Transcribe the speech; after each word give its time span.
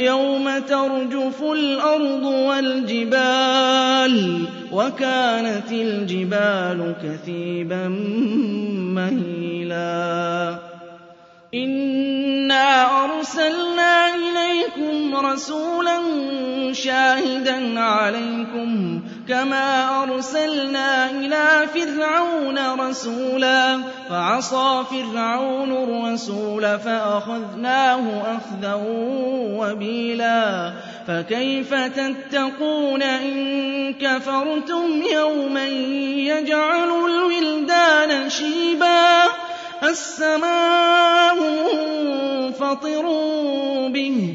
يَوْمَ 0.00 0.58
تَرْجُفُ 0.58 1.42
الْأَرْضُ 1.42 2.24
وَالْجِبَالُ 2.24 4.14
وَكَانَتِ 4.72 5.72
الْجِبَالُ 5.72 6.94
كَثِيبًا 7.04 7.88
مَّهِيلًا. 8.96 10.58
رَسُولًا 15.24 15.98
شَاهِدًا 16.72 17.80
عَلَيْكُمْ 17.80 19.00
كَمَا 19.28 20.02
أَرْسَلْنَا 20.02 21.10
إِلَىٰ 21.10 21.68
فِرْعَوْنَ 21.74 22.58
رَسُولًا 22.80 23.80
فَعَصَىٰ 24.10 24.84
فِرْعَوْنُ 24.90 25.72
الرَّسُولَ 25.72 26.78
فَأَخَذْنَاهُ 26.78 28.36
أَخْذًا 28.36 28.74
وَبِيلًا. 29.60 30.72
فَكَيْفَ 31.08 31.74
تَتَّقُونَ 31.74 33.02
إِن 33.02 33.94
كَفَرْتُمْ 33.94 35.02
يَوْمًا 35.12 35.66
يَجْعَلُ 36.32 36.90
الْوِلْدَانَ 37.06 38.30
شِيبًا؟ 38.30 39.24
السَّمَاءُ 39.82 41.36
مُنفَطِرٌ 41.40 43.02
بِهِ 43.88 44.34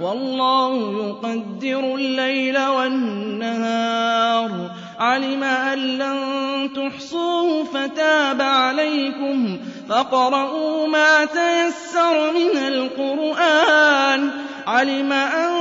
وَاللَّهُ 0.00 1.06
يُقَدِّرُ 1.08 1.94
اللَّيْلَ 1.94 2.58
وَالنَّهَارَ. 2.58 4.50
عَلِمَ 4.98 5.44
أَن 5.44 5.78
لَّن 5.78 6.18
تُحْصُوهُ 6.76 7.64
فَتَابَ 7.64 8.42
عَلَيْكُمْ. 8.42 9.58
فَاقْرَءُوا 9.88 10.86
مَا 10.88 11.24
تَيَسَّرَ 11.24 12.32
مِنَ 12.32 12.56
الْقُرْآنِ. 12.56 14.30
عَلِمَ 14.66 15.12
أَن 15.12 15.52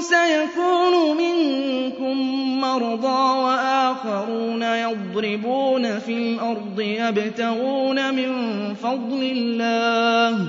سَيَكُونُ 0.00 1.16
مِنكُم 1.16 2.16
مَّرْضَىٰ 2.60 3.40
وَآخَرُونَ 3.40 4.62
يَضْرِبُونَ 4.62 5.98
فِي 5.98 6.12
الْأَرْضِ 6.12 6.80
يَبْتَغُونَ 6.80 8.14
مِن 8.14 8.30
فَضْلِ 8.74 9.22
اللَّهِ. 9.22 10.48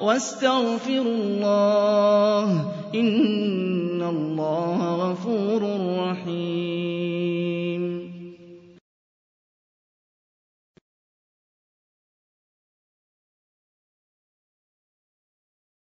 وَاسْتَغْفِرُوا 0.00 1.14
اللَّهَ 1.14 2.50
إِنَّ 2.94 3.27